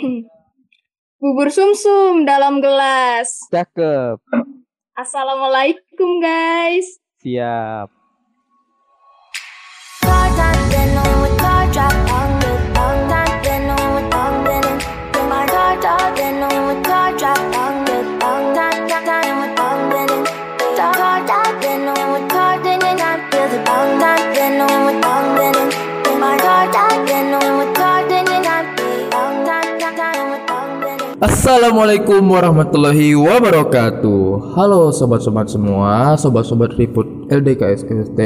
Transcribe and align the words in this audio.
Bubur 1.20 1.52
sumsum 1.52 2.24
dalam 2.24 2.64
gelas. 2.64 3.44
Cakep. 3.52 4.16
Assalamualaikum 4.96 6.20
guys. 6.24 6.96
Siap. 7.20 7.99
Assalamualaikum 31.40 32.20
warahmatullahi 32.36 33.16
wabarakatuh. 33.16 34.52
Halo 34.60 34.92
sobat-sobat 34.92 35.48
semua 35.48 36.12
Sobat-sobat 36.20 36.76
Riput 36.76 37.32
LDK 37.32 37.80
SFT 37.80 38.20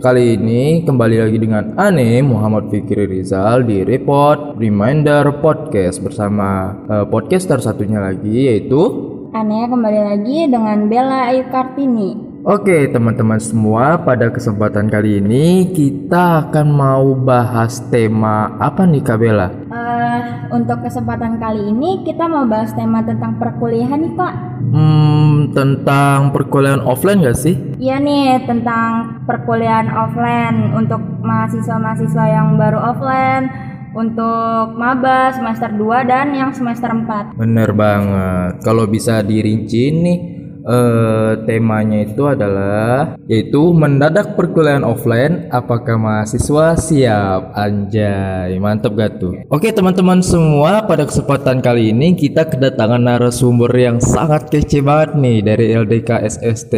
Kali 0.00 0.40
ini 0.40 0.80
kembali 0.80 1.20
lagi 1.20 1.36
dengan 1.36 1.76
Ane 1.76 2.24
Muhammad 2.24 2.72
Fikri 2.72 3.04
Rizal 3.04 3.68
di 3.68 3.84
Report 3.84 4.56
Reminder 4.56 5.36
Podcast 5.44 6.00
Bersama 6.00 6.80
uh, 6.88 7.04
podcaster 7.04 7.60
satunya 7.60 8.00
lagi 8.00 8.48
yaitu 8.48 8.88
Ane 9.36 9.68
kembali 9.68 10.00
lagi 10.00 10.48
dengan 10.48 10.88
Bella 10.88 11.28
Ayu 11.28 11.44
Kartini 11.52 12.29
Oke 12.40 12.88
teman-teman 12.88 13.36
semua 13.36 14.00
pada 14.00 14.32
kesempatan 14.32 14.88
kali 14.88 15.20
ini 15.20 15.76
kita 15.76 16.48
akan 16.48 16.72
mau 16.72 17.12
bahas 17.12 17.84
tema 17.92 18.56
apa 18.56 18.88
nih 18.88 19.04
Kak 19.04 19.20
Bella? 19.20 19.52
Uh, 19.68 20.48
untuk 20.48 20.80
kesempatan 20.80 21.36
kali 21.36 21.68
ini 21.68 22.00
kita 22.00 22.24
mau 22.24 22.48
bahas 22.48 22.72
tema 22.72 23.04
tentang 23.04 23.36
perkuliahan 23.36 24.00
nih 24.00 24.14
Kak 24.16 24.34
Hmm, 24.72 25.52
tentang 25.52 26.32
perkuliahan 26.32 26.80
offline 26.80 27.20
gak 27.20 27.36
sih? 27.36 27.60
Iya 27.76 28.00
nih 28.00 28.48
tentang 28.48 29.20
perkuliahan 29.28 29.92
offline 29.92 30.72
untuk 30.72 31.04
mahasiswa-mahasiswa 31.20 32.24
yang 32.24 32.56
baru 32.56 32.80
offline 32.80 33.52
untuk 33.92 34.80
maba 34.80 35.34
semester 35.36 35.68
2 35.76 36.08
dan 36.08 36.32
yang 36.32 36.56
semester 36.56 36.88
4 36.88 37.36
Bener 37.36 37.68
banget 37.76 38.64
Kalau 38.64 38.88
bisa 38.88 39.20
dirinci 39.20 39.92
nih 39.92 40.18
uh, 40.64 41.40
temanya 41.44 42.04
itu 42.04 42.26
adalah 42.26 43.16
yaitu 43.26 43.72
mendadak 43.72 44.34
perkuliahan 44.34 44.84
offline 44.84 45.48
apakah 45.52 45.96
mahasiswa 45.96 46.76
siap? 46.76 47.52
Anjay 47.56 48.56
mantap 48.60 48.96
gak 48.96 49.20
tuh? 49.20 49.36
Oke 49.52 49.72
teman-teman 49.72 50.20
semua 50.20 50.84
pada 50.84 51.04
kesempatan 51.04 51.60
kali 51.60 51.92
ini 51.92 52.16
kita 52.16 52.48
kedatangan 52.48 53.00
narasumber 53.00 53.70
yang 53.74 53.98
sangat 53.98 54.48
kece 54.48 54.84
banget 54.84 55.16
nih 55.16 55.38
dari 55.44 55.66
LDK 55.76 56.10
SST 56.26 56.74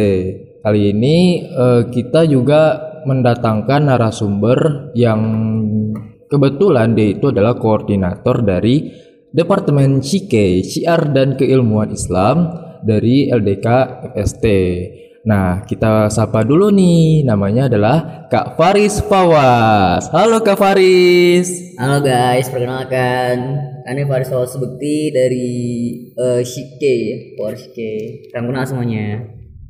kali 0.63 0.95
ini 0.95 1.43
uh, 1.51 1.91
kita 1.91 2.23
juga 2.23 2.93
mendatangkan 3.03 3.91
narasumber 3.91 4.89
yang 4.95 5.19
kebetulan 6.31 6.95
dia 6.95 7.19
itu 7.19 7.29
adalah 7.29 7.59
koordinator 7.59 8.41
dari 8.41 8.89
Departemen 9.33 9.99
Cike, 9.99 10.61
Syiar 10.61 11.09
dan 11.09 11.33
Keilmuan 11.35 11.89
Islam 11.89 12.53
dari 12.83 13.31
LDK 13.31 13.67
FST. 14.13 14.45
Nah, 15.23 15.63
kita 15.63 16.11
sapa 16.11 16.43
dulu 16.43 16.67
nih. 16.67 17.23
Namanya 17.23 17.71
adalah 17.71 18.27
Kak 18.27 18.59
Faris 18.59 18.99
Fawas. 18.99 20.11
Halo 20.11 20.43
Kak 20.43 20.59
Faris. 20.59 21.79
Halo 21.79 22.03
guys, 22.03 22.51
perkenalkan. 22.51 23.55
Ini 23.87 24.03
Faris 24.03 24.27
Fawas 24.27 24.51
Bekti 24.59 25.15
dari 25.15 25.49
uh, 26.19 26.43
Shike, 26.43 27.35
Power 27.39 27.55
Shike. 27.55 28.27
Salam 28.35 28.51
kenal 28.51 28.67
semuanya. 28.67 29.23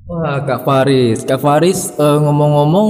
Wah, 0.10 0.42
Kak 0.42 0.66
Faris. 0.66 1.22
Kak 1.22 1.38
Faris 1.38 1.94
uh, 2.02 2.18
ngomong-ngomong 2.18 2.90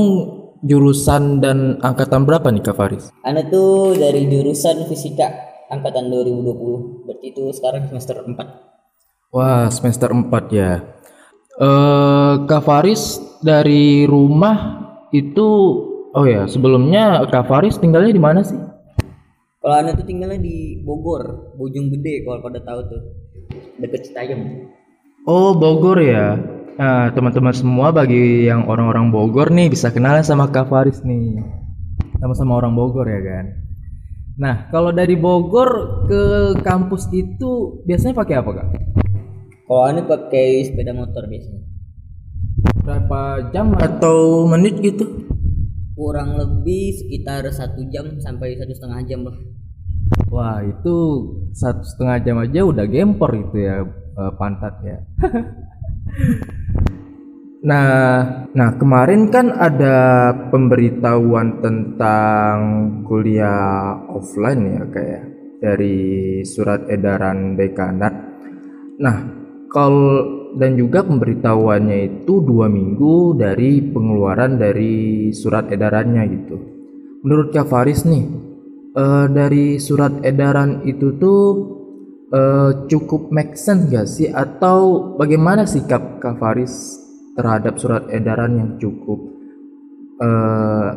jurusan 0.64 1.44
dan 1.44 1.84
angkatan 1.84 2.24
berapa 2.24 2.48
nih 2.48 2.64
Kak 2.64 2.80
Faris? 2.80 3.12
Anda 3.28 3.44
tuh 3.52 4.00
dari 4.00 4.24
jurusan 4.32 4.88
fisika 4.88 5.28
angkatan 5.68 6.08
2020. 6.08 7.12
Berarti 7.12 7.26
itu 7.28 7.44
sekarang 7.52 7.92
semester 7.92 8.24
4. 8.24 8.73
Wah, 9.34 9.66
semester 9.74 10.14
4 10.14 10.30
ya. 10.54 10.78
Eh, 11.58 12.34
Kak 12.46 12.62
Faris 12.62 13.18
dari 13.42 14.06
rumah 14.06 14.86
itu 15.10 15.50
oh 16.14 16.26
ya, 16.30 16.46
sebelumnya 16.46 17.26
Kak 17.34 17.50
Faris 17.50 17.82
tinggalnya 17.82 18.14
di 18.14 18.22
mana 18.22 18.46
sih? 18.46 18.62
Kalau 19.58 19.74
Anda 19.74 19.98
tuh 19.98 20.06
tinggalnya 20.06 20.38
di 20.38 20.86
Bogor, 20.86 21.56
Bojong 21.58 21.90
Gede 21.98 22.22
kalau 22.22 22.46
pada 22.46 22.62
tahu 22.62 22.80
tuh. 22.94 23.02
Deket 23.82 24.06
Citayam. 24.06 24.70
Oh, 25.26 25.58
Bogor 25.58 25.98
ya. 25.98 26.38
Nah, 26.78 27.10
teman-teman 27.10 27.58
semua 27.58 27.90
bagi 27.90 28.46
yang 28.46 28.70
orang-orang 28.70 29.10
Bogor 29.10 29.50
nih 29.50 29.66
bisa 29.66 29.90
kenalan 29.90 30.22
sama 30.22 30.46
Kak 30.54 30.70
Faris 30.70 31.02
nih. 31.02 31.42
Sama-sama 32.22 32.62
orang 32.62 32.78
Bogor 32.78 33.10
ya 33.10 33.18
kan. 33.18 33.46
Nah, 34.38 34.56
kalau 34.70 34.94
dari 34.94 35.18
Bogor 35.18 36.06
ke 36.06 36.22
kampus 36.62 37.10
itu 37.10 37.82
biasanya 37.86 38.14
pakai 38.14 38.36
apa, 38.38 38.52
Kak? 38.62 38.93
Kalau 39.74 39.90
ane 39.90 40.06
pakai 40.06 40.70
sepeda 40.70 40.94
motor 40.94 41.26
biasanya. 41.26 41.66
Berapa 42.86 43.50
jam 43.50 43.74
atau 43.74 44.46
menit 44.46 44.78
gitu? 44.78 45.26
Kurang 45.98 46.38
lebih 46.38 46.94
sekitar 46.94 47.42
satu 47.50 47.82
jam 47.90 48.22
sampai 48.22 48.54
satu 48.54 48.70
setengah 48.70 49.02
jam 49.10 49.26
lah. 49.26 49.34
Wah 50.30 50.62
itu 50.62 50.98
satu 51.58 51.82
setengah 51.82 52.18
jam 52.22 52.38
aja 52.38 52.62
udah 52.70 52.86
gempor 52.86 53.34
itu 53.34 53.66
ya 53.66 53.82
eh, 54.14 54.32
pantat 54.38 54.78
ya. 54.86 55.02
nah, 57.74 57.90
nah 58.54 58.70
kemarin 58.78 59.34
kan 59.34 59.58
ada 59.58 59.98
pemberitahuan 60.54 61.66
tentang 61.66 62.58
kuliah 63.10 64.06
offline 64.06 64.70
ya 64.70 64.84
kayak 64.86 65.24
dari 65.66 65.98
surat 66.46 66.86
edaran 66.94 67.58
dekanat. 67.58 68.14
Nah, 69.02 69.43
kalau 69.74 70.44
dan 70.54 70.78
juga 70.78 71.02
pemberitahuannya 71.02 71.98
itu 72.22 72.46
dua 72.46 72.70
minggu 72.70 73.34
dari 73.36 73.82
pengeluaran 73.82 74.62
dari 74.62 75.34
surat 75.34 75.68
edarannya 75.74 76.24
gitu. 76.30 76.56
Menurut 77.26 77.50
Kak 77.50 77.74
Faris 77.74 78.06
nih, 78.06 78.24
uh, 78.94 79.26
dari 79.34 79.82
surat 79.82 80.22
edaran 80.22 80.86
itu 80.86 81.18
tuh 81.18 81.42
uh, 82.30 82.86
cukup 82.86 83.34
make 83.34 83.58
sense 83.58 83.90
gak 83.90 84.06
sih? 84.06 84.30
Atau 84.30 85.16
bagaimana 85.18 85.66
sikap 85.66 86.22
Kak 86.22 86.38
Faris 86.38 87.02
terhadap 87.34 87.82
surat 87.82 88.06
edaran 88.14 88.54
yang 88.54 88.72
cukup 88.78 89.20
uh, 90.22 90.90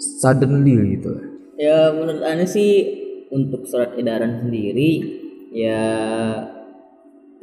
suddenly 0.00 0.96
gitu? 0.96 1.12
Ya 1.60 1.92
menurut 1.92 2.24
Anda 2.24 2.48
sih 2.48 3.04
untuk 3.28 3.68
surat 3.68 3.98
edaran 4.00 4.46
sendiri 4.46 5.20
ya 5.52 5.82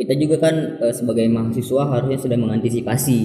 kita 0.02 0.18
juga 0.18 0.50
kan 0.50 0.82
e, 0.82 0.86
sebagai 0.90 1.30
mahasiswa 1.30 1.86
harusnya 1.86 2.18
sudah 2.18 2.38
mengantisipasi 2.42 3.20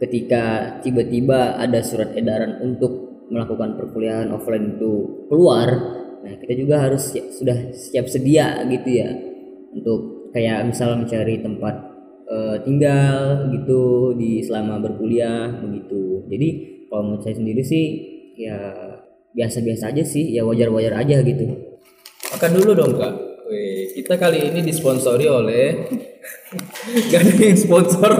ketika 0.00 0.76
tiba-tiba 0.80 1.60
ada 1.60 1.84
surat 1.84 2.16
edaran 2.16 2.56
untuk 2.64 3.24
melakukan 3.28 3.76
perkuliahan 3.76 4.32
offline 4.32 4.80
itu 4.80 5.24
keluar. 5.28 5.68
Nah 6.24 6.32
kita 6.40 6.56
juga 6.56 6.88
harus 6.88 7.12
sudah 7.12 7.68
siap 7.76 8.08
sedia 8.08 8.64
gitu 8.64 8.88
ya 8.88 9.12
untuk 9.76 10.32
kayak 10.32 10.72
misal 10.72 10.96
mencari 10.96 11.44
tempat 11.44 11.74
e, 12.24 12.36
tinggal 12.64 13.52
gitu 13.52 14.16
di 14.16 14.40
selama 14.40 14.80
berkuliah 14.80 15.52
begitu. 15.60 16.24
Jadi 16.32 16.48
kalau 16.88 17.12
menurut 17.12 17.22
saya 17.28 17.36
sendiri 17.36 17.60
sih 17.60 17.84
ya 18.40 18.56
biasa-biasa 19.36 19.92
aja 19.92 20.00
sih 20.00 20.32
ya 20.32 20.48
wajar-wajar 20.48 20.96
aja 20.96 21.20
gitu. 21.20 21.44
Makan 22.32 22.50
dulu 22.56 22.72
dong 22.72 22.94
kak 22.96 23.25
Wih, 23.46 23.94
kita 23.94 24.18
kali 24.18 24.50
ini 24.50 24.58
disponsori 24.58 25.30
oleh 25.30 25.86
gak 27.14 27.22
ada 27.22 27.34
yang 27.38 27.54
sponsor. 27.54 28.12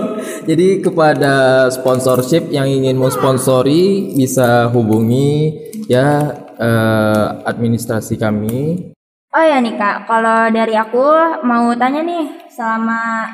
Jadi 0.46 0.78
kepada 0.78 1.66
sponsorship 1.74 2.46
yang 2.54 2.70
ingin 2.70 2.94
mau 2.94 3.10
sponsori 3.10 4.14
bisa 4.14 4.70
hubungi 4.70 5.50
ya 5.90 6.30
eh, 6.54 7.26
administrasi 7.42 8.14
kami. 8.14 8.94
Oh 9.34 9.42
ya 9.42 9.58
nih 9.58 9.74
kak, 9.74 10.06
kalau 10.06 10.46
dari 10.54 10.78
aku 10.78 11.06
mau 11.42 11.74
tanya 11.74 12.06
nih 12.06 12.46
selama 12.46 13.26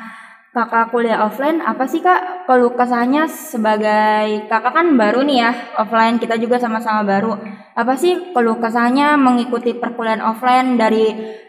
kakak 0.53 0.89
kuliah 0.93 1.25
offline 1.25 1.61
apa 1.61 1.85
sih 1.89 2.01
kak 2.01 2.45
kalau 2.45 2.73
kesannya 2.77 3.25
sebagai 3.25 4.45
kakak 4.45 4.69
kan 4.69 4.93
baru 4.93 5.25
nih 5.25 5.37
ya 5.41 5.51
offline 5.81 6.21
kita 6.21 6.37
juga 6.37 6.61
sama-sama 6.61 7.01
baru 7.01 7.33
apa 7.73 7.93
sih 7.97 8.29
kalau 8.37 8.61
kesannya 8.61 9.17
mengikuti 9.17 9.73
perkuliahan 9.73 10.21
offline 10.21 10.77
dari 10.77 11.41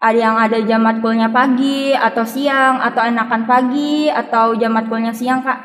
ada 0.00 0.16
yang 0.16 0.36
ada 0.40 0.58
jam 0.64 0.80
matkulnya 0.80 1.28
pagi 1.28 1.92
atau 1.92 2.24
siang 2.24 2.80
atau 2.80 3.04
enakan 3.04 3.44
pagi 3.44 4.08
atau 4.08 4.56
jam 4.56 4.72
matkulnya 4.72 5.12
siang 5.12 5.44
kak? 5.44 5.60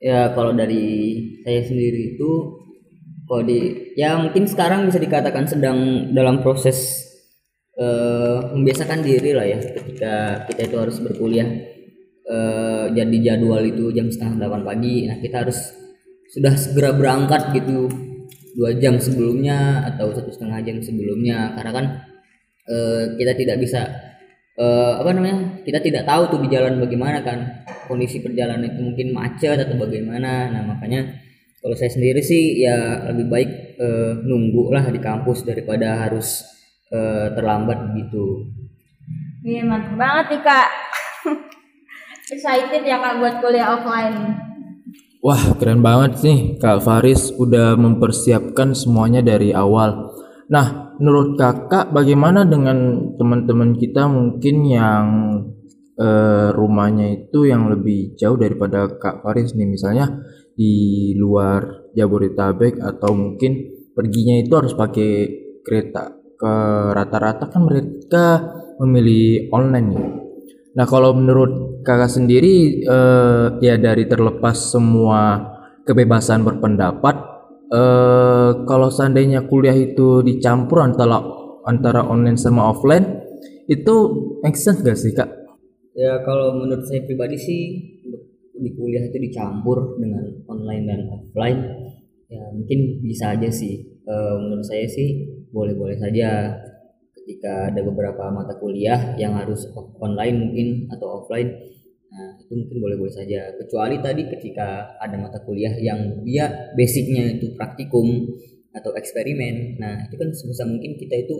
Ya 0.00 0.32
kalau 0.32 0.56
dari 0.56 1.20
saya 1.44 1.60
sendiri 1.68 2.16
itu 2.16 2.30
kalau 3.28 3.44
di 3.44 3.92
ya 3.92 4.16
mungkin 4.16 4.48
sekarang 4.48 4.88
bisa 4.88 4.96
dikatakan 4.96 5.44
sedang 5.44 6.08
dalam 6.16 6.40
proses 6.40 7.04
eh, 7.76 8.40
membiasakan 8.56 9.04
diri 9.04 9.36
lah 9.36 9.44
ya 9.44 9.60
ketika 9.60 10.14
kita 10.48 10.60
itu 10.72 10.76
harus 10.80 10.96
berkuliah. 11.04 11.48
Eh, 12.24 12.84
jadi 12.96 13.16
jadwal 13.20 13.68
itu 13.68 13.92
jam 13.92 14.08
setengah 14.08 14.48
delapan 14.48 14.64
pagi. 14.64 15.04
Nah 15.04 15.20
kita 15.20 15.44
harus 15.44 15.76
sudah 16.32 16.56
segera 16.56 16.96
berangkat 16.96 17.52
gitu 17.52 17.92
dua 18.56 18.72
jam 18.80 18.96
sebelumnya 18.96 19.84
atau 19.92 20.08
satu 20.16 20.32
setengah 20.32 20.64
jam 20.64 20.80
sebelumnya. 20.80 21.52
Karena 21.52 21.72
kan 21.76 21.86
eh, 22.68 23.16
kita 23.16 23.32
tidak 23.34 23.56
bisa 23.58 23.80
eh, 24.60 24.92
apa 25.00 25.10
namanya 25.16 25.64
kita 25.64 25.80
tidak 25.80 26.04
tahu 26.04 26.36
tuh 26.36 26.40
di 26.44 26.48
jalan 26.52 26.76
bagaimana 26.78 27.24
kan 27.24 27.64
kondisi 27.88 28.20
perjalanan 28.20 28.68
itu 28.68 28.80
mungkin 28.84 29.16
macet 29.16 29.56
atau 29.56 29.76
bagaimana 29.80 30.52
nah 30.52 30.62
makanya 30.68 31.08
kalau 31.58 31.74
saya 31.74 31.90
sendiri 31.90 32.22
sih 32.22 32.62
ya 32.62 33.08
lebih 33.10 33.26
baik 33.26 33.50
eh, 33.80 34.12
nunggu 34.22 34.70
lah 34.70 34.84
di 34.92 35.00
kampus 35.00 35.42
daripada 35.48 36.06
harus 36.06 36.44
eh, 36.92 37.32
terlambat 37.34 37.96
gitu 37.96 38.46
Iya 39.38 39.62
mantap 39.64 39.94
banget 39.94 40.26
nih 40.34 40.40
kak. 40.42 40.68
Excited 42.34 42.82
ya 42.84 42.98
kak 43.00 43.16
buat 43.22 43.34
kuliah 43.40 43.70
offline. 43.78 44.48
Wah, 45.18 45.58
keren 45.58 45.82
banget 45.82 46.22
nih 46.22 46.38
Kak 46.62 46.78
Faris 46.86 47.34
udah 47.34 47.74
mempersiapkan 47.74 48.70
semuanya 48.70 49.18
dari 49.18 49.50
awal. 49.50 50.14
Nah, 50.46 50.87
menurut 50.98 51.38
Kakak 51.38 51.94
bagaimana 51.94 52.44
dengan 52.46 53.10
teman-teman 53.14 53.74
kita 53.78 54.06
mungkin 54.10 54.56
yang 54.66 55.06
eh, 55.98 56.50
rumahnya 56.54 57.06
itu 57.26 57.46
yang 57.46 57.70
lebih 57.70 58.14
jauh 58.14 58.38
daripada 58.38 58.86
Kak 58.98 59.22
Faris 59.22 59.54
nih 59.54 59.66
misalnya 59.66 60.22
di 60.58 61.14
luar 61.14 61.90
Jabodetabek 61.94 62.82
atau 62.82 63.14
mungkin 63.14 63.78
perginya 63.94 64.38
itu 64.38 64.52
harus 64.54 64.74
pakai 64.74 65.10
kereta. 65.62 66.14
Ke 66.38 66.54
rata-rata 66.94 67.50
kan 67.50 67.66
mereka 67.66 68.26
memilih 68.78 69.50
online 69.50 69.88
ya. 69.90 70.06
Nah, 70.78 70.86
kalau 70.86 71.10
menurut 71.10 71.82
kakak 71.82 72.06
sendiri, 72.06 72.86
eh, 72.86 73.46
ya 73.58 73.74
dari 73.74 74.06
terlepas 74.06 74.54
semua 74.54 75.42
kebebasan 75.82 76.46
berpendapat, 76.46 77.37
eh, 77.72 78.50
kalau 78.64 78.88
seandainya 78.88 79.46
kuliah 79.48 79.76
itu 79.76 80.24
dicampur 80.24 80.84
antara 80.84 81.20
antara 81.68 82.04
online 82.06 82.40
sama 82.40 82.72
offline, 82.72 83.20
itu 83.68 83.94
make 84.40 84.56
sense 84.56 84.80
gak 84.80 84.96
sih 84.96 85.12
kak? 85.12 85.28
ya 85.98 86.22
kalau 86.22 86.54
menurut 86.54 86.86
saya 86.86 87.02
pribadi 87.02 87.34
sih 87.34 87.60
di 88.54 88.70
kuliah 88.78 89.02
itu 89.02 89.18
dicampur 89.18 89.98
dengan 89.98 90.30
online 90.46 90.84
dan 90.86 91.00
offline 91.10 91.58
ya 92.30 92.54
mungkin 92.54 93.02
bisa 93.02 93.34
aja 93.34 93.50
sih 93.50 93.98
Eh, 94.08 94.36
menurut 94.40 94.64
saya 94.64 94.88
sih 94.88 95.28
boleh-boleh 95.52 96.00
saja 96.00 96.56
ketika 97.12 97.68
ada 97.68 97.84
beberapa 97.84 98.32
mata 98.32 98.56
kuliah 98.56 99.12
yang 99.20 99.36
harus 99.36 99.68
online 100.00 100.48
mungkin 100.48 100.88
atau 100.88 101.20
offline 101.20 101.52
nah 102.08 102.40
itu 102.40 102.52
mungkin 102.56 102.76
boleh-boleh 102.80 103.14
saja. 103.14 103.52
Kecuali 103.56 104.00
tadi 104.00 104.26
ketika 104.26 104.96
ada 104.96 105.16
mata 105.20 105.38
kuliah 105.44 105.76
yang 105.76 106.24
dia 106.24 106.72
basicnya 106.72 107.36
itu 107.36 107.52
praktikum 107.56 108.32
atau 108.72 108.96
eksperimen. 108.96 109.76
Nah 109.80 110.08
itu 110.08 110.16
kan 110.16 110.32
sebisa 110.32 110.64
mungkin 110.64 110.96
kita 110.96 111.14
itu 111.18 111.36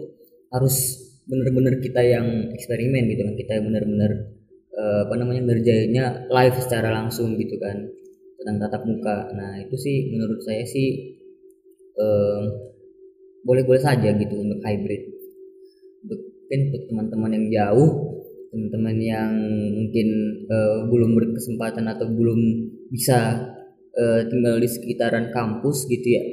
harus 0.52 1.04
benar-benar 1.28 1.80
kita 1.80 2.00
yang 2.04 2.52
eksperimen 2.52 3.08
gitu 3.12 3.22
kan. 3.24 3.34
Kita 3.36 3.54
benar-benar 3.64 4.10
eh, 4.76 5.00
apa 5.08 5.14
namanya 5.16 5.42
ngerjainnya 5.48 6.28
live 6.28 6.56
secara 6.60 6.92
langsung 6.92 7.36
gitu 7.40 7.56
kan. 7.60 7.88
Tentang 8.38 8.56
tatap 8.60 8.82
muka. 8.84 9.32
Nah 9.34 9.60
itu 9.60 9.76
sih 9.76 10.14
menurut 10.14 10.40
saya 10.46 10.62
sih 10.62 11.18
em, 11.98 12.42
boleh-boleh 13.42 13.82
saja 13.82 14.14
gitu 14.14 14.34
untuk 14.38 14.62
hybrid. 14.62 15.02
Untuk 16.06 16.20
mungkin 16.48 16.60
untuk 16.72 16.82
teman-teman 16.88 17.30
yang 17.36 17.46
jauh 17.52 17.90
teman-teman 18.48 18.96
yang 18.96 19.32
mungkin 19.76 20.08
eh, 20.48 20.78
belum 20.88 21.10
berkesempatan 21.16 21.84
atau 21.84 22.08
belum 22.08 22.40
bisa 22.88 23.36
eh, 23.92 24.20
tinggal 24.28 24.56
di 24.56 24.68
sekitaran 24.68 25.28
kampus 25.32 25.84
gitu 25.88 26.08
ya. 26.16 26.24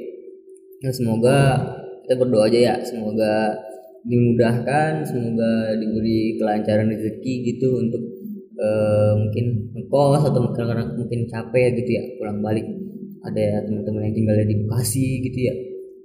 Ya, 0.84 0.90
semoga 0.92 1.36
kita 2.04 2.14
berdoa 2.16 2.48
aja 2.48 2.58
ya. 2.72 2.74
Semoga 2.84 3.56
dimudahkan 4.06 5.02
semoga 5.02 5.74
diberi 5.82 6.38
kelancaran 6.38 6.88
rezeki 6.94 7.34
gitu 7.54 7.68
untuk 7.84 8.02
eh, 8.56 9.12
mungkin 9.20 9.44
ngekos 9.76 10.22
atau 10.32 10.40
kadang-kadang 10.54 10.96
mungkin 10.96 11.20
capek 11.28 11.84
gitu 11.84 11.90
ya 12.00 12.02
pulang 12.16 12.40
balik. 12.40 12.66
Ada 13.26 13.40
ya 13.42 13.58
teman-teman 13.66 14.06
yang 14.06 14.14
tinggal 14.14 14.36
di 14.46 14.56
Bekasi 14.64 15.06
gitu 15.26 15.38
ya. 15.50 15.54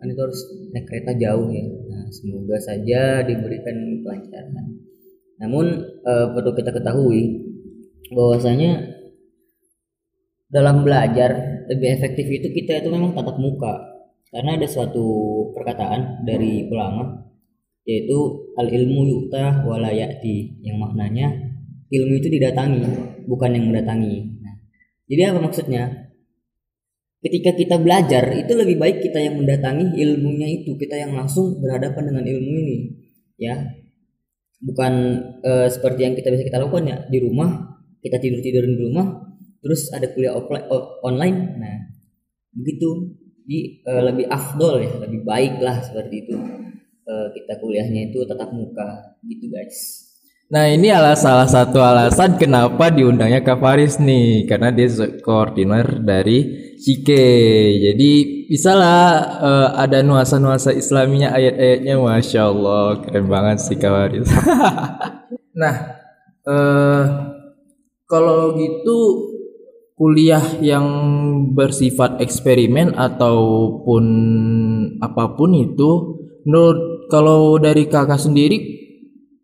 Kan 0.02 0.10
itu 0.10 0.20
harus 0.20 0.42
naik 0.74 0.86
kereta 0.90 1.14
jauh 1.14 1.48
ya. 1.54 1.64
Nah 1.88 2.10
semoga 2.10 2.58
saja 2.58 3.22
diberikan 3.22 4.02
kelancaran 4.02 4.91
namun 5.42 5.66
eh, 6.06 6.28
perlu 6.38 6.54
kita 6.54 6.70
ketahui 6.70 7.50
bahwasanya 8.14 9.02
dalam 10.52 10.86
belajar 10.86 11.64
lebih 11.66 11.90
efektif 11.98 12.30
itu 12.30 12.48
kita 12.54 12.86
itu 12.86 12.94
memang 12.94 13.18
tatap 13.18 13.42
muka. 13.42 13.90
Karena 14.32 14.56
ada 14.56 14.68
suatu 14.70 15.04
perkataan 15.58 16.24
dari 16.24 16.70
ulama 16.70 17.26
yaitu 17.82 18.48
al 18.56 18.70
ilmu 18.70 19.10
yu'ta 19.10 19.66
wala 19.66 19.90
ya'ti 19.90 20.62
yang 20.62 20.78
maknanya 20.78 21.34
ilmu 21.90 22.14
itu 22.22 22.30
didatangi 22.30 22.86
bukan 23.26 23.50
yang 23.58 23.66
mendatangi. 23.74 24.16
Nah, 24.40 24.56
jadi 25.10 25.34
apa 25.34 25.40
maksudnya? 25.42 25.84
Ketika 27.22 27.54
kita 27.54 27.78
belajar 27.78 28.34
itu 28.34 28.50
lebih 28.58 28.82
baik 28.82 28.98
kita 29.06 29.22
yang 29.22 29.38
mendatangi 29.38 29.94
ilmunya 29.94 30.48
itu 30.58 30.74
kita 30.74 30.98
yang 30.98 31.14
langsung 31.14 31.62
berhadapan 31.62 32.10
dengan 32.10 32.26
ilmu 32.26 32.50
ini 32.66 32.78
ya 33.38 33.62
bukan 34.62 34.94
eh, 35.42 35.68
seperti 35.68 36.00
yang 36.06 36.14
kita 36.14 36.30
bisa 36.30 36.46
kita 36.46 36.62
lakukan 36.62 36.86
ya 36.86 36.98
di 37.10 37.18
rumah 37.18 37.82
kita 38.02 38.18
tidur 38.18 38.42
tidur 38.42 38.66
di 38.66 38.78
rumah 38.78 39.30
terus 39.62 39.94
ada 39.94 40.10
kuliah 40.10 40.34
offline 40.34 40.66
online. 41.06 41.38
Nah 41.58 41.78
begitu. 42.54 43.18
Di 43.42 43.82
eh, 43.84 44.02
lebih 44.06 44.30
afdol 44.30 44.86
ya 44.86 44.92
lebih 45.02 45.26
baik 45.26 45.60
lah 45.62 45.82
seperti 45.82 46.26
itu. 46.26 46.36
Eh, 47.02 47.28
kita 47.34 47.58
kuliahnya 47.58 48.14
itu 48.14 48.22
tatap 48.26 48.54
muka 48.54 49.18
gitu 49.26 49.50
guys. 49.50 50.08
Nah 50.52 50.68
ini 50.68 50.92
adalah 50.92 51.16
salah 51.16 51.48
satu 51.48 51.80
alasan 51.80 52.36
kenapa 52.36 52.92
diundangnya 52.92 53.40
Kak 53.40 53.64
Faris 53.64 54.04
nih 54.04 54.44
Karena 54.52 54.68
dia 54.68 54.92
koordinator 55.24 56.04
dari 56.04 56.71
Cike. 56.82 57.30
Jadi 57.78 58.12
bisalah 58.50 59.02
eh, 59.38 59.70
ada 59.86 60.02
nuansa-nuansa 60.02 60.74
islaminya 60.74 61.30
ayat-ayatnya. 61.30 62.02
Masya 62.02 62.42
Allah 62.50 63.06
keren 63.06 63.30
banget 63.30 63.62
sih 63.62 63.78
Kak 63.78 63.92
Faris 63.94 64.30
Nah 65.62 65.76
eh 66.42 67.04
kalau 68.10 68.58
gitu 68.58 68.98
kuliah 69.94 70.42
yang 70.58 70.90
bersifat 71.54 72.18
eksperimen 72.18 72.98
ataupun 72.98 74.04
apa 74.98 75.38
pun 75.38 75.54
itu 75.54 76.18
menurut 76.50 77.06
kalau 77.14 77.62
dari 77.62 77.86
kakak 77.86 78.18
sendiri 78.18 78.58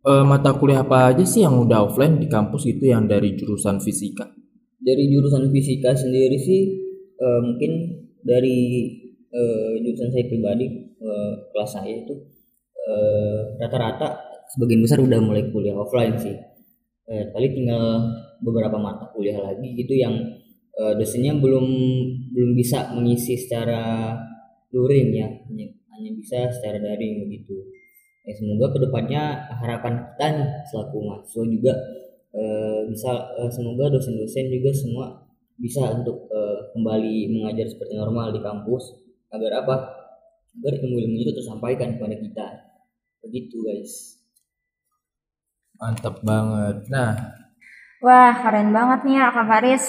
eh, 0.02 0.24
mata 0.26 0.58
kuliah 0.58 0.82
apa 0.82 1.14
aja 1.14 1.22
sih 1.22 1.46
yang 1.46 1.62
udah 1.62 1.86
offline 1.86 2.18
di 2.18 2.26
kampus 2.26 2.66
itu 2.66 2.90
yang 2.90 3.06
dari 3.06 3.38
jurusan 3.38 3.78
fisika? 3.78 4.34
dari 4.78 5.10
jurusan 5.10 5.50
fisika 5.52 5.92
sendiri 5.98 6.38
sih 6.38 6.87
eh, 7.18 7.42
mungkin 7.44 7.72
dari 8.22 8.60
eh, 9.34 9.72
jurusan 9.82 10.10
saya 10.14 10.26
pribadi 10.30 10.66
eh, 10.98 11.34
kelas 11.54 11.72
saya 11.78 11.94
itu 11.94 12.14
eh, 12.78 13.40
rata-rata 13.62 14.22
sebagian 14.56 14.82
besar 14.86 15.04
udah 15.04 15.20
mulai 15.20 15.44
kuliah 15.52 15.76
offline 15.76 16.16
sih. 16.18 16.36
Paling 17.08 17.54
tinggal 17.56 18.04
beberapa 18.44 18.76
mata 18.76 19.08
kuliah 19.16 19.40
lagi 19.40 19.72
gitu 19.80 19.96
yang 19.96 20.16
eh, 20.76 20.94
dosennya 21.00 21.40
belum 21.40 21.66
belum 22.36 22.52
bisa 22.56 22.92
mengisi 22.94 23.40
secara 23.40 24.12
luring 24.76 25.10
ya. 25.16 25.28
Hanya, 25.48 25.68
hanya 25.98 26.12
bisa 26.14 26.52
secara 26.52 26.78
daring 26.84 27.24
begitu. 27.28 27.56
Ya 28.28 28.36
semoga 28.36 28.76
ke 28.76 28.84
depannya 28.84 29.40
harapan 29.64 30.04
kita 30.04 30.26
nih 30.36 30.50
selaku 30.68 30.98
mahasiswa 31.00 31.44
juga 31.48 31.74
eh, 32.36 32.80
bisa 32.92 33.12
eh, 33.40 33.52
semoga 33.56 33.88
dosen-dosen 33.88 34.52
juga 34.52 34.72
semua 34.76 35.06
bisa 35.58 35.90
untuk 35.96 36.27
kembali 36.78 37.34
mengajar 37.34 37.66
seperti 37.66 37.98
normal 37.98 38.30
di 38.30 38.40
kampus 38.46 38.94
agar 39.34 39.66
apa 39.66 39.76
agar 40.62 40.74
ilmu-ilmu 40.86 41.18
itu 41.26 41.34
tersampaikan 41.34 41.98
kepada 41.98 42.16
kita 42.22 42.48
begitu 43.26 43.66
guys 43.66 44.18
Mantap 45.78 46.26
banget. 46.26 46.90
Nah, 46.90 47.14
Wah 48.02 48.34
keren 48.42 48.74
banget 48.74 49.00
nih 49.06 49.16
ya 49.22 49.30
Kak 49.30 49.46
Faris. 49.46 49.86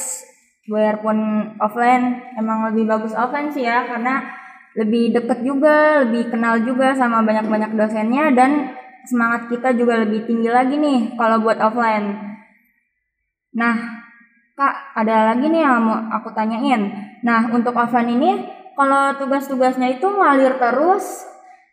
Biarpun 0.68 1.16
offline 1.64 2.36
emang 2.36 2.68
lebih 2.68 2.84
bagus 2.84 3.16
offline 3.16 3.48
sih 3.48 3.64
ya 3.64 3.88
karena 3.88 4.20
lebih 4.76 5.16
deket 5.16 5.40
juga, 5.40 6.04
lebih 6.04 6.28
kenal 6.28 6.60
juga 6.60 6.92
sama 6.92 7.24
banyak-banyak 7.24 7.72
dosennya 7.72 8.36
dan 8.36 8.76
semangat 9.08 9.48
kita 9.48 9.72
juga 9.72 10.04
lebih 10.04 10.28
tinggi 10.28 10.52
lagi 10.52 10.76
nih 10.76 11.16
kalau 11.16 11.40
buat 11.40 11.56
offline. 11.56 12.36
Nah, 13.56 13.97
Kak, 14.58 14.98
ada 14.98 15.30
lagi 15.30 15.46
nih 15.46 15.62
yang 15.62 15.86
mau 15.86 16.02
aku 16.18 16.34
tanyain. 16.34 16.90
Nah, 17.22 17.46
untuk 17.54 17.78
offline 17.78 18.10
ini 18.10 18.42
kalau 18.74 19.14
tugas-tugasnya 19.14 20.02
itu 20.02 20.10
ngalir 20.10 20.58
terus 20.58 21.22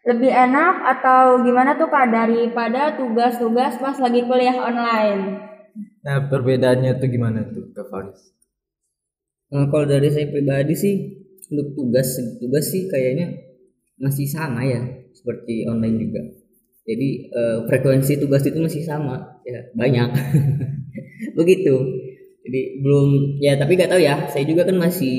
lebih 0.06 0.30
enak 0.30 0.86
atau 0.94 1.42
gimana 1.42 1.82
tuh 1.82 1.89
kak 1.89 2.13
daripada 2.13 2.94
tugas-tugas 2.94 3.82
pas 3.82 3.98
lagi 3.98 4.22
kuliah 4.30 4.54
online? 4.62 5.22
Nah, 6.06 6.30
perbedaannya 6.30 7.01
tuh 7.01 7.10
gimana 7.10 7.50
tuh, 7.50 7.74
Kak 7.74 7.89
Faris? 7.89 8.22
Nah, 9.50 9.65
kalau 9.74 9.89
dari 9.89 10.13
saya 10.13 10.30
pribadi 10.30 10.77
sih 10.77 10.96
untuk 11.50 11.74
tugas 11.74 12.22
tugas 12.38 12.70
sih 12.70 12.86
kayaknya 12.86 13.34
masih 13.98 14.30
sama 14.30 14.62
ya 14.62 14.86
seperti 15.10 15.65
online 15.65 15.98
juga. 16.06 16.22
Jadi 16.86 17.34
eh, 17.34 17.58
frekuensi 17.65 18.22
tugas 18.22 18.46
itu 18.46 18.62
masih 18.62 18.86
sama 18.86 19.42
ya 19.42 19.74
banyak 19.74 20.10
begitu. 21.42 22.05
Jadi 22.46 22.62
belum 22.86 23.42
ya 23.42 23.58
tapi 23.58 23.74
nggak 23.74 23.92
tahu 23.92 24.02
ya. 24.02 24.16
Saya 24.30 24.46
juga 24.46 24.70
kan 24.70 24.78
masih 24.78 25.18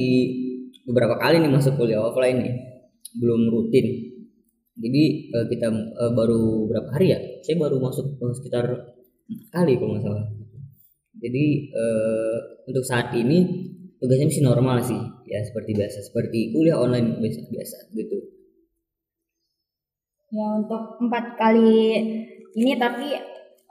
beberapa 0.87 1.19
kali 1.19 1.43
nih 1.43 1.51
masuk 1.51 1.75
kuliah 1.75 2.01
offline 2.03 2.39
nih 2.43 2.55
belum 3.19 3.51
rutin. 3.51 3.87
Jadi 4.77 5.03
eh, 5.35 5.47
kita 5.51 5.69
eh, 5.75 6.13
baru 6.15 6.71
berapa 6.71 6.89
hari 6.95 7.07
ya? 7.13 7.19
Saya 7.43 7.57
baru 7.59 7.83
masuk 7.83 8.17
eh, 8.23 8.35
sekitar 8.39 8.65
kali 9.51 9.73
kalau 9.79 9.99
nggak 9.99 10.05
salah. 10.07 10.25
Jadi 11.19 11.45
eh, 11.75 12.37
untuk 12.71 12.85
saat 12.87 13.11
ini 13.19 13.39
tugasnya 13.97 14.29
masih 14.29 14.45
normal 14.45 14.77
sih 14.85 15.01
ya 15.27 15.41
seperti 15.43 15.73
biasa 15.73 15.99
seperti 16.05 16.53
kuliah 16.53 16.77
online 16.77 17.19
biasa 17.19 17.41
biasa 17.49 17.77
gitu 17.97 18.19
Ya 20.27 20.47
untuk 20.59 20.99
empat 21.01 21.39
kali 21.39 21.97
ini 22.59 22.73
tapi 22.77 23.15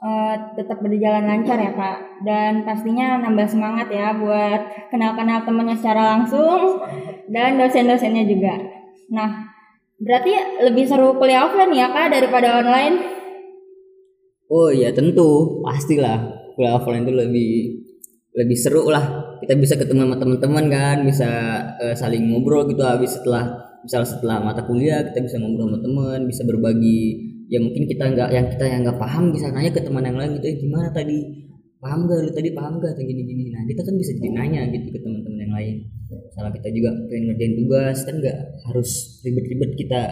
eh, 0.02 0.34
tetap 0.56 0.78
berjalan 0.82 1.24
lancar 1.24 1.56
ya 1.60 1.72
kak 1.72 1.98
dan 2.24 2.64
pastinya 2.66 3.20
nambah 3.22 3.48
semangat 3.48 3.88
ya 3.88 4.16
buat 4.16 4.90
kenal-kenal 4.92 5.44
temennya 5.44 5.76
secara 5.76 6.16
langsung 6.16 6.82
dan 7.32 7.56
dosen-dosennya 7.56 8.24
juga. 8.28 8.54
Nah 9.12 9.52
berarti 9.96 10.60
lebih 10.64 10.84
seru 10.84 11.16
kuliah 11.16 11.48
offline 11.48 11.72
ya 11.72 11.88
kak 11.88 12.12
daripada 12.12 12.60
online? 12.60 13.16
oh 14.50 14.70
iya 14.70 14.94
tentu 14.94 15.60
pastilah 15.62 16.18
kuliah 16.54 16.78
offline 16.78 17.04
itu 17.06 17.14
lebih 17.14 17.52
lebih 18.36 18.56
seru 18.58 18.84
lah 18.92 19.36
kita 19.40 19.56
bisa 19.56 19.74
ketemu 19.80 20.12
sama 20.12 20.16
teman-teman 20.20 20.64
kan 20.68 20.96
bisa 21.02 21.28
eh, 21.80 21.96
saling 21.96 22.30
ngobrol 22.30 22.68
gitu 22.68 22.84
habis 22.84 23.16
setelah 23.16 23.56
misal 23.80 24.04
setelah 24.04 24.42
mata 24.44 24.66
kuliah 24.66 25.02
kita 25.08 25.24
bisa 25.24 25.36
ngobrol 25.40 25.72
sama 25.72 25.78
teman 25.80 26.18
bisa 26.28 26.42
berbagi 26.44 27.32
ya 27.46 27.58
mungkin 27.62 27.86
kita 27.86 28.04
nggak 28.10 28.28
yang 28.34 28.46
kita 28.50 28.64
yang 28.66 28.80
nggak 28.82 28.98
paham 28.98 29.30
bisa 29.30 29.50
nanya 29.54 29.70
ke 29.70 29.80
teman 29.82 30.02
yang 30.02 30.18
lain 30.18 30.38
gitu 30.38 30.46
eh 30.50 30.56
gimana 30.58 30.88
tadi? 30.90 31.18
Paham 31.76 32.08
gak 32.08 32.18
lu 32.24 32.32
tadi? 32.34 32.50
Paham 32.50 32.82
gak 32.82 32.98
atau 32.98 33.04
gini 33.04 33.22
gini 33.22 33.44
nah 33.54 33.62
kita 33.62 33.84
kan 33.86 33.94
bisa 33.94 34.10
jadi 34.18 34.30
nanya 34.32 34.60
gitu 34.74 34.90
ke 34.90 34.98
teman-teman 34.98 35.38
yang 35.38 35.54
lain. 35.54 35.74
Salah 36.34 36.50
kita 36.50 36.68
juga 36.74 36.90
pengen 37.06 37.30
ngerjain 37.30 37.54
tugas 37.62 37.98
kan 38.02 38.14
nggak 38.18 38.38
harus 38.66 38.90
ribet-ribet 39.22 39.70
kita 39.78 40.02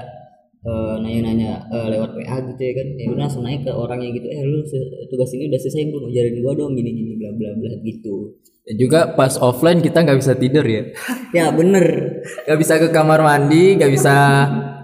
eh, 0.62 0.94
nanya-nanya 1.02 1.66
eh, 1.72 1.86
lewat 1.98 2.10
WA 2.14 2.36
gitu 2.54 2.62
ya 2.62 2.72
kan. 2.78 2.86
Ya 2.94 3.06
udah 3.10 3.22
langsung 3.26 3.42
nanya 3.42 3.58
ke 3.66 3.72
orangnya 3.74 4.08
gitu 4.14 4.28
eh 4.30 4.44
lu 4.46 4.62
tugas 5.10 5.30
ini 5.34 5.50
udah 5.50 5.60
selesai 5.60 5.90
belum? 5.90 6.04
Ajarin 6.14 6.34
gua 6.44 6.52
dong 6.54 6.72
gini 6.78 6.90
gini 6.94 7.12
bla 7.18 7.30
bla 7.34 7.50
bla 7.58 7.72
gitu. 7.82 8.38
Dan 8.64 8.74
juga 8.80 9.00
pas 9.12 9.34
offline 9.36 9.82
kita 9.82 10.04
nggak 10.04 10.18
bisa 10.22 10.32
tidur 10.38 10.64
ya. 10.64 10.82
ya 11.36 11.52
bener. 11.52 11.84
Gak 12.48 12.56
bisa 12.56 12.80
ke 12.80 12.88
kamar 12.88 13.20
mandi, 13.20 13.76
gak 13.76 13.92
bisa 13.92 14.14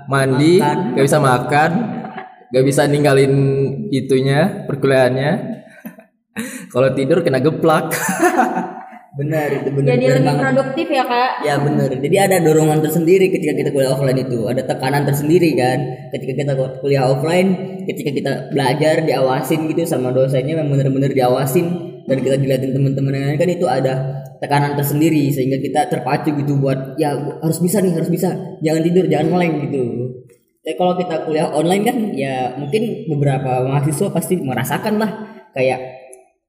mandi, 0.05 0.61
Makan. 0.61 1.01
gak 1.01 1.07
bisa 1.09 1.19
makan, 1.23 1.71
gak 2.51 2.65
bisa 2.67 2.87
ninggalin 2.91 3.33
itunya 3.91 4.67
perkuliahannya. 4.67 5.33
Kalau 6.71 6.89
tidur 6.95 7.23
kena 7.23 7.43
geplak. 7.43 7.91
bener 9.11 9.49
itu 9.51 9.75
bener 9.75 9.91
Jadi 9.99 10.05
lebih 10.07 10.23
banget. 10.23 10.43
produktif 10.47 10.87
ya 10.87 11.03
kak? 11.03 11.31
Ya 11.43 11.55
bener. 11.59 11.91
Jadi 11.99 12.17
ada 12.17 12.37
dorongan 12.39 12.79
tersendiri 12.79 13.27
ketika 13.35 13.53
kita 13.59 13.71
kuliah 13.75 13.91
offline 13.91 14.23
itu. 14.23 14.47
Ada 14.47 14.63
tekanan 14.71 15.03
tersendiri 15.03 15.51
kan. 15.59 15.79
Ketika 16.15 16.33
kita 16.39 16.53
kuliah 16.79 17.05
offline, 17.11 17.49
ketika 17.91 18.11
kita 18.15 18.33
belajar 18.55 19.03
diawasin 19.03 19.67
gitu 19.67 19.83
sama 19.83 20.15
dosennya 20.15 20.63
yang 20.63 20.71
bener-bener 20.71 21.11
diawasin 21.11 21.91
dan 22.07 22.17
kita 22.23 22.37
dilihatin 22.39 22.71
teman-teman 22.75 23.13
yang 23.15 23.27
lain 23.35 23.39
kan 23.39 23.51
itu 23.51 23.67
ada 23.71 23.93
tekanan 24.41 24.73
tersendiri 24.75 25.29
sehingga 25.31 25.61
kita 25.61 25.87
terpacu 25.93 26.33
gitu 26.33 26.59
buat 26.59 26.97
ya 26.97 27.13
harus 27.15 27.59
bisa 27.61 27.79
nih 27.85 27.93
harus 27.93 28.09
bisa 28.09 28.33
jangan 28.65 28.83
tidur 28.83 29.05
jangan 29.11 29.27
meleng 29.37 29.69
gitu. 29.69 30.10
Tapi 30.61 30.75
kalau 30.77 30.93
kita 30.93 31.25
kuliah 31.25 31.49
online 31.49 31.85
kan 31.89 31.97
ya 32.13 32.53
mungkin 32.61 33.09
beberapa 33.09 33.65
mahasiswa 33.65 34.13
pasti 34.13 34.37
merasakan 34.37 35.01
lah 35.01 35.11
kayak 35.57 35.81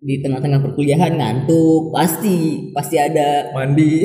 di 0.02 0.20
tengah-tengah 0.20 0.60
perkuliahan 0.60 1.16
ngantuk 1.16 1.96
pasti 1.96 2.70
pasti 2.76 3.00
ada 3.00 3.56
Mandi. 3.56 4.04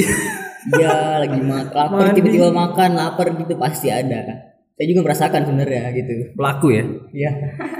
Iya 0.67 1.23
lagi 1.23 1.39
makan 1.43 1.75
lapar 1.75 2.11
tiba-tiba 2.15 2.51
makan 2.51 2.91
lapar 2.99 3.27
gitu 3.35 3.55
pasti 3.59 3.91
ada. 3.91 4.51
Saya 4.77 4.87
juga 4.87 5.07
merasakan 5.11 5.43
sebenarnya 5.47 5.95
gitu. 5.95 6.13
Pelaku 6.35 6.67
ya. 6.75 6.85
Iya 7.11 7.31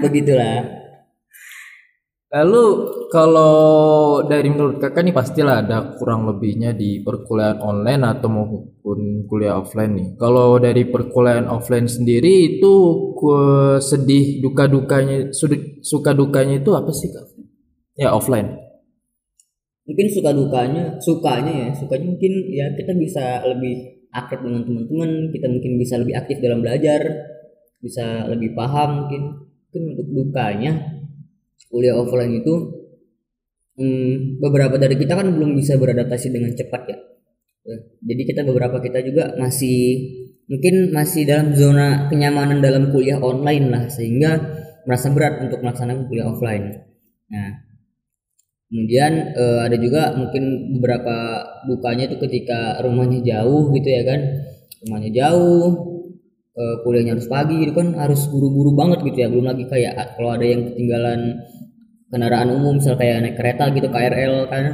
begitulah. 0.03 0.86
Lalu 2.27 2.65
kalau 3.15 3.55
dari 4.27 4.51
menurut 4.51 4.83
kakak 4.83 5.07
nih 5.07 5.15
pastilah 5.15 5.63
ada 5.63 5.95
kurang 5.95 6.27
lebihnya 6.27 6.75
di 6.75 6.99
perkuliahan 6.99 7.63
online 7.63 8.03
atau 8.03 8.27
maupun 8.27 9.23
kuliah 9.31 9.63
offline 9.63 9.95
nih. 9.95 10.09
Kalau 10.19 10.59
dari 10.59 10.91
perkuliahan 10.91 11.47
offline 11.47 11.87
sendiri 11.87 12.59
itu 12.59 12.73
sedih 13.79 14.43
duka 14.43 14.67
dukanya 14.67 15.31
suka 15.87 16.11
dukanya 16.19 16.59
itu 16.59 16.75
apa 16.75 16.91
sih 16.91 17.15
kak? 17.15 17.31
Ya 17.95 18.11
offline. 18.11 18.59
Mungkin 19.87 20.07
suka 20.11 20.35
dukanya, 20.35 20.99
sukanya 20.99 21.53
ya, 21.55 21.69
sukanya 21.79 22.11
mungkin 22.11 22.33
ya 22.51 22.67
kita 22.75 22.91
bisa 22.99 23.47
lebih 23.47 24.03
akrab 24.11 24.43
dengan 24.43 24.67
teman-teman, 24.67 25.31
kita 25.31 25.47
mungkin 25.47 25.79
bisa 25.79 25.95
lebih 26.03 26.19
aktif 26.19 26.43
dalam 26.43 26.59
belajar, 26.59 27.07
bisa 27.79 28.27
lebih 28.27 28.51
paham 28.59 29.07
mungkin. 29.07 29.47
Mungkin 29.71 29.83
untuk 29.95 30.09
dukanya 30.11 30.73
kuliah 31.71 31.97
offline 31.99 32.41
itu 32.41 32.55
hmm, 33.77 34.41
beberapa 34.41 34.77
dari 34.81 34.97
kita 34.97 35.15
kan 35.15 35.29
belum 35.31 35.55
bisa 35.57 35.77
beradaptasi 35.77 36.33
dengan 36.33 36.53
cepat 36.57 36.83
ya. 36.89 36.99
Eh, 37.67 37.81
Jadi 38.03 38.23
kita 38.27 38.41
beberapa 38.47 38.79
kita 38.79 39.03
juga 39.03 39.35
masih 39.37 39.79
mungkin 40.47 40.95
masih 40.95 41.27
dalam 41.27 41.53
zona 41.59 42.07
kenyamanan 42.07 42.63
dalam 42.63 42.95
kuliah 42.95 43.19
online 43.19 43.67
lah 43.67 43.85
sehingga 43.91 44.39
merasa 44.87 45.11
berat 45.11 45.43
untuk 45.43 45.61
melaksanakan 45.63 46.07
kuliah 46.07 46.31
offline. 46.31 46.87
Nah, 47.27 47.51
kemudian 48.71 49.13
eh, 49.35 49.61
ada 49.67 49.77
juga 49.79 50.15
mungkin 50.15 50.75
beberapa 50.79 51.43
dukanya 51.67 52.07
itu 52.07 52.23
ketika 52.23 52.79
rumahnya 52.87 53.21
jauh 53.27 53.75
gitu 53.75 53.89
ya 53.91 54.03
kan, 54.07 54.21
rumahnya 54.87 55.11
jauh, 55.11 55.96
eh, 56.57 56.77
kuliahnya 56.83 57.13
harus 57.17 57.29
pagi 57.29 57.55
gitu 57.63 57.73
kan 57.77 57.89
harus 58.03 58.21
buru-buru 58.33 58.73
banget 58.81 58.99
gitu 59.07 59.19
ya. 59.23 59.29
Belum 59.33 59.47
lagi 59.51 59.65
kayak 59.69 60.17
kalau 60.17 60.31
ada 60.37 60.47
yang 60.47 60.63
ketinggalan 60.73 61.21
kendaraan 62.11 62.49
umum 62.57 62.73
misal 62.81 62.95
kayak 63.01 63.17
naik 63.23 63.37
kereta 63.39 63.65
gitu 63.77 63.89
KRL 63.93 64.35
kan. 64.53 64.65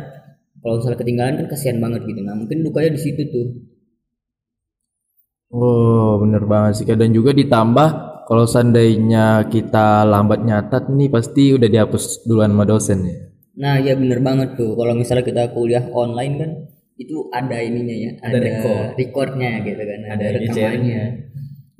Kalau 0.62 0.74
misalnya 0.78 0.98
ketinggalan 1.02 1.34
kan 1.42 1.46
kasihan 1.50 1.78
banget 1.82 2.00
gitu. 2.06 2.20
Nah 2.22 2.34
mungkin 2.38 2.62
dukanya 2.62 2.90
di 2.96 3.00
situ 3.02 3.22
tuh. 3.28 3.46
Oh 5.52 6.16
bener 6.22 6.42
banget 6.48 6.72
sih 6.80 6.86
dan 6.88 7.12
juga 7.12 7.30
ditambah 7.36 7.88
kalau 8.24 8.44
seandainya 8.48 9.44
kita 9.52 10.06
lambat 10.08 10.40
nyatat 10.48 10.88
nih 10.88 11.12
pasti 11.12 11.52
udah 11.52 11.68
dihapus 11.68 12.24
duluan 12.24 12.56
sama 12.56 12.64
dosen 12.64 12.98
ya. 13.04 13.16
nah 13.52 13.76
ya 13.76 13.92
bener 14.00 14.20
banget 14.24 14.56
tuh. 14.56 14.72
Kalau 14.78 14.94
misalnya 14.96 15.24
kita 15.28 15.42
kuliah 15.52 15.84
online 15.92 16.34
kan 16.40 16.50
itu 16.96 17.28
ada 17.32 17.58
ininya 17.60 17.92
ya 17.96 18.10
Ada 18.24 18.38
record. 18.40 18.86
recordnya 18.96 19.60
gitu 19.66 19.82
kan 19.90 20.00
ada, 20.08 20.24
Ada 20.24 20.38
rekamannya 20.40 21.02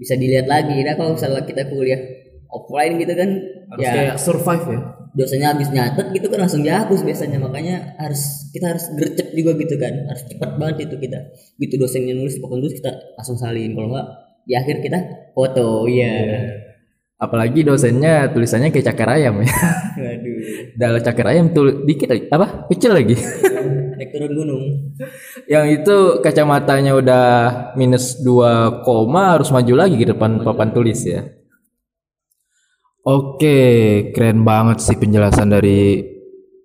bisa 0.02 0.18
dilihat 0.18 0.50
lagi. 0.50 0.82
Nah 0.82 0.99
kalau 0.99 1.14
misalnya 1.14 1.47
kita 1.47 1.71
kuliah 1.71 2.00
offline 2.50 2.99
gitu 3.00 3.14
kan 3.14 3.30
Harus 3.73 3.87
ya 3.87 3.92
kayak 3.94 4.16
survive 4.21 4.64
ya. 4.68 4.80
dosennya 5.16 5.49
habis 5.56 5.68
nyatet 5.73 6.06
gitu 6.12 6.26
kan 6.28 6.38
langsung 6.44 6.61
dihapus 6.66 7.00
biasanya. 7.06 7.38
Makanya 7.38 7.97
harus 8.02 8.50
kita 8.50 8.75
harus 8.75 8.85
gercep 8.99 9.30
juga 9.32 9.54
gitu 9.62 9.78
kan. 9.78 9.94
Harus 10.11 10.23
cepat 10.26 10.50
banget 10.59 10.90
itu 10.90 10.97
kita. 10.99 11.18
Gitu 11.56 11.75
dosennya 11.78 12.18
nulis 12.18 12.37
pokoknya 12.42 12.61
nulis 12.66 12.75
kita 12.82 12.92
langsung 13.16 13.38
salin. 13.38 13.73
Kalau 13.78 13.88
enggak 13.94 14.06
di 14.42 14.52
akhir 14.59 14.76
kita 14.82 14.99
foto 15.32 15.87
iya. 15.87 16.12
Apalagi 17.23 17.62
dosennya 17.62 18.35
tulisannya 18.35 18.75
kayak 18.75 18.87
cakar 18.90 19.14
ayam 19.14 19.38
ya. 19.38 19.47
waduh. 20.02 20.37
Dalam 20.75 21.00
cakar 21.06 21.26
ayam 21.30 21.54
tuh 21.54 21.87
dikit 21.87 22.11
lagi 22.11 22.26
apa? 22.26 22.66
Kecil 22.66 22.90
lagi. 22.90 23.14
Naik 24.02 24.11
turun 24.11 24.32
gunung 24.35 24.64
Yang 25.47 25.66
itu 25.78 25.97
kacamatanya 26.18 26.99
udah 26.99 27.26
minus 27.78 28.18
2 28.18 28.82
koma 28.82 29.38
harus 29.38 29.54
maju 29.54 29.75
lagi 29.78 29.94
ke 29.94 30.11
depan 30.11 30.42
papan 30.42 30.75
tulis 30.75 30.99
ya. 31.06 31.23
Oke, 33.06 33.59
keren 34.11 34.42
banget 34.42 34.82
sih 34.82 34.99
penjelasan 34.99 35.50
dari 35.50 36.02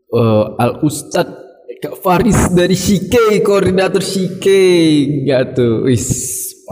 eh, 0.09 0.45
Al 0.57 0.81
Ustad 0.81 1.45
Kak 1.77 2.01
Faris 2.01 2.49
dari 2.57 2.73
Shike, 2.73 3.45
koordinator 3.45 4.01
Shike. 4.01 4.61
Enggak 5.21 5.61
tuh. 5.61 5.85
Wis, 5.85 6.09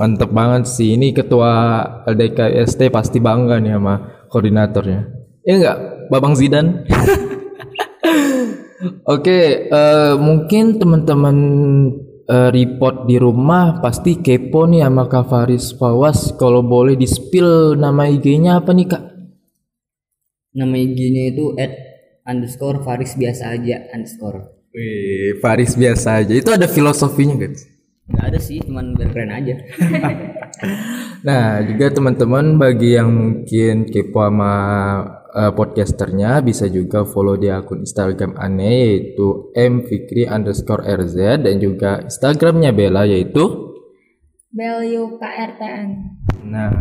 mantep 0.01 0.33
banget 0.33 0.65
sih. 0.65 0.97
Ini 0.97 1.13
ketua 1.13 1.81
LDK 2.09 2.65
ST 2.65 2.89
pasti 2.89 3.21
bangga 3.21 3.61
nih 3.61 3.77
sama 3.77 4.25
koordinatornya. 4.33 5.01
Ya 5.45 5.53
enggak, 5.61 5.77
Babang 6.09 6.33
Zidan? 6.33 6.89
Oke, 9.05 9.69
eh, 9.69 10.13
mungkin 10.17 10.77
teman-teman 10.77 11.37
eh, 12.25 12.49
report 12.49 13.05
di 13.05 13.17
rumah 13.21 13.81
pasti 13.81 14.17
kepo 14.21 14.65
nih 14.65 14.85
sama 14.85 15.05
Kak 15.05 15.25
Faris 15.29 15.73
Fawas. 15.77 16.33
Kalau 16.37 16.65
boleh 16.65 16.97
di 16.97 17.05
spill 17.05 17.77
nama 17.77 18.09
IG-nya 18.09 18.61
apa 18.61 18.71
nih 18.73 18.87
Kak? 18.89 19.03
Nama 20.55 20.75
IG-nya 20.75 21.23
itu 21.35 21.53
at 21.59 21.73
underscore 22.25 22.81
Faris 22.81 23.13
biasa 23.13 23.53
aja 23.53 23.85
underscore. 23.93 24.55
Wih, 24.75 25.39
Faris 25.39 25.77
biasa 25.77 26.25
aja. 26.25 26.33
Itu 26.35 26.51
ada 26.51 26.67
filosofinya 26.67 27.37
guys. 27.39 27.75
Nggak 28.05 28.25
ada 28.29 28.39
sih, 28.39 28.61
cuman 28.61 28.93
biar 28.93 29.09
keren 29.13 29.31
aja. 29.33 29.55
Nah, 31.25 31.57
juga 31.65 31.89
teman-teman 31.89 32.61
bagi 32.61 32.93
yang 32.95 33.09
mungkin 33.09 33.89
kepo 33.89 34.29
sama 34.29 34.53
eh, 35.35 35.51
podcasternya 35.51 36.39
bisa 36.39 36.71
juga 36.71 37.03
follow 37.03 37.35
di 37.35 37.51
akun 37.51 37.83
Instagram 37.83 38.39
aneh 38.39 38.95
yaitu 38.95 39.51
mfikri 39.51 40.23
underscore 40.23 40.87
rz 40.87 41.43
dan 41.43 41.59
juga 41.59 41.99
Instagramnya 42.07 42.71
Bella 42.71 43.03
yaitu 43.03 43.75
Value 44.55 45.19
KRTN. 45.19 45.87
Nah, 46.47 46.71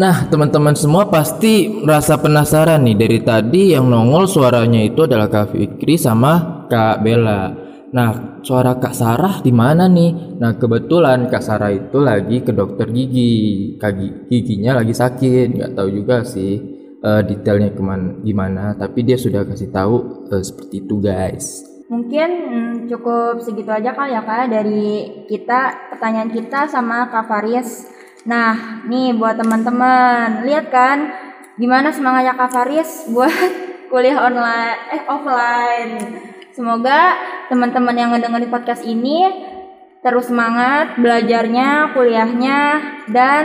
nah 0.00 0.16
teman-teman 0.32 0.72
semua 0.72 1.12
pasti 1.12 1.68
merasa 1.68 2.16
penasaran 2.16 2.80
nih 2.80 2.96
dari 2.96 3.20
tadi 3.20 3.62
yang 3.76 3.92
nongol 3.92 4.24
suaranya 4.24 4.80
itu 4.80 5.04
adalah 5.04 5.28
Kak 5.28 5.52
Fikri 5.52 6.00
sama 6.00 6.64
Kak 6.72 7.04
Bella. 7.04 7.52
Nah, 7.92 8.40
suara 8.40 8.80
Kak 8.80 8.96
Sarah 8.96 9.44
di 9.44 9.52
mana 9.52 9.92
nih? 9.92 10.40
Nah, 10.40 10.56
kebetulan 10.56 11.28
Kak 11.28 11.44
Sarah 11.44 11.68
itu 11.68 12.00
lagi 12.00 12.40
ke 12.40 12.56
dokter 12.56 12.88
gigi. 12.88 13.76
Kak 13.76 13.92
Gi- 14.00 14.16
giginya 14.32 14.80
lagi 14.80 14.96
sakit, 14.96 15.60
nggak 15.60 15.76
tahu 15.76 15.88
juga 15.92 16.24
sih 16.24 16.79
eh, 17.00 17.22
detailnya 17.24 17.72
ke 17.72 17.82
mana 17.82 18.16
gimana. 18.20 18.76
Tapi 18.76 19.04
dia 19.04 19.16
sudah 19.16 19.44
kasih 19.48 19.72
tahu 19.72 20.28
eh, 20.30 20.44
seperti 20.44 20.84
itu 20.84 21.00
guys. 21.00 21.64
Mungkin 21.90 22.28
mm, 22.30 22.72
cukup 22.86 23.42
segitu 23.42 23.66
aja 23.66 23.90
kali 23.90 24.14
ya 24.14 24.22
kak 24.22 24.46
dari 24.46 25.26
kita 25.26 25.90
pertanyaan 25.90 26.30
kita 26.30 26.70
sama 26.70 27.10
Kak 27.10 27.26
Faris. 27.26 27.90
Nah, 28.30 28.84
nih 28.86 29.16
buat 29.18 29.34
teman-teman, 29.34 30.46
lihat 30.46 30.70
kan 30.70 31.10
gimana 31.58 31.90
semangatnya 31.90 32.38
Kak 32.38 32.54
Faris 32.54 33.04
buat 33.14 33.34
kuliah 33.90 34.22
online 34.22 34.78
eh 34.94 35.02
offline. 35.10 35.94
Semoga 36.54 37.18
teman-teman 37.50 37.96
yang 37.98 38.14
ngedengerin 38.14 38.54
podcast 38.54 38.86
ini 38.86 39.26
terus 40.00 40.30
semangat 40.30 40.94
belajarnya, 40.94 41.90
kuliahnya 41.92 42.60
dan 43.10 43.42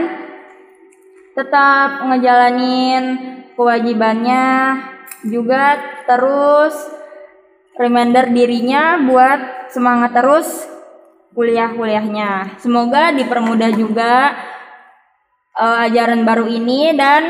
tetap 1.35 2.05
ngejalanin 2.07 3.34
kewajibannya 3.55 4.45
juga 5.25 5.79
terus 6.05 6.75
reminder 7.75 8.31
dirinya 8.31 9.01
buat 9.03 9.71
semangat 9.73 10.15
terus 10.15 10.47
kuliah-kuliahnya. 11.35 12.59
Semoga 12.63 13.11
dipermudah 13.11 13.71
juga 13.75 14.31
eh, 15.59 15.77
ajaran 15.91 16.23
baru 16.23 16.47
ini 16.47 16.95
dan 16.95 17.23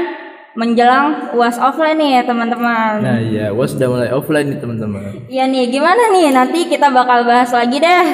menjelang 0.56 1.36
UAS 1.36 1.60
offline 1.60 2.00
nih 2.00 2.12
ya 2.16 2.22
teman-teman. 2.24 3.04
Nah, 3.04 3.20
iya, 3.20 3.52
was 3.52 3.76
sudah 3.76 3.92
mulai 3.92 4.10
offline 4.16 4.56
nih 4.56 4.60
teman-teman. 4.64 5.28
Iya 5.28 5.52
nih, 5.52 5.68
gimana 5.68 6.04
nih? 6.16 6.32
Nanti 6.32 6.60
kita 6.72 6.88
bakal 6.96 7.28
bahas 7.28 7.52
lagi 7.52 7.76
deh. 7.76 8.06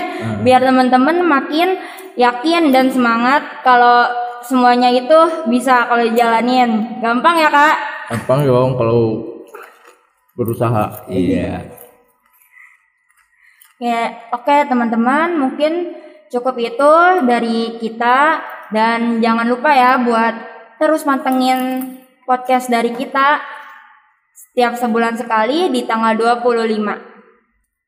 Biar 0.42 0.66
teman-teman 0.66 1.22
makin 1.22 1.78
yakin 2.18 2.74
dan 2.74 2.90
semangat 2.90 3.46
kalau 3.62 4.10
semuanya 4.46 4.90
itu 4.92 5.20
bisa 5.50 5.86
kalau 5.90 6.06
dijalanin. 6.06 7.02
Gampang 7.02 7.38
ya, 7.42 7.50
Kak? 7.50 7.76
Gampang 8.12 8.46
dong 8.46 8.78
kalau 8.78 9.04
berusaha. 10.36 11.06
Iya. 11.10 11.82
Ya, 13.82 14.30
oke 14.30 14.70
teman-teman, 14.70 15.42
mungkin 15.42 15.98
cukup 16.30 16.56
itu 16.62 16.94
dari 17.26 17.82
kita 17.82 18.40
dan 18.70 19.20
jangan 19.20 19.50
lupa 19.50 19.74
ya 19.74 19.98
buat 20.00 20.34
terus 20.78 21.02
mantengin 21.04 21.98
podcast 22.30 22.70
dari 22.70 22.94
kita 22.94 23.42
setiap 24.32 24.78
sebulan 24.78 25.18
sekali 25.18 25.74
di 25.74 25.84
tanggal 25.90 26.14
25. 26.14 27.12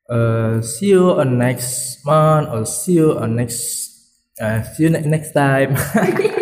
Uh, 0.04 0.60
see 0.60 0.92
you 0.92 1.16
on 1.16 1.40
next 1.40 2.04
month 2.04 2.52
or 2.52 2.68
see 2.68 3.00
you 3.00 3.16
on 3.16 3.40
next 3.40 3.88
uh, 4.36 4.60
see 4.74 4.84
you 4.84 4.90
ne- 4.92 5.06
next 5.08 5.32
time. 5.32 5.72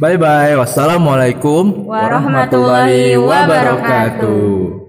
Bye 0.00 0.16
bye. 0.16 0.56
Wassalamualaikum 0.56 1.84
Warahmatullahi 1.84 3.20
wabarakatuh. 3.20 4.79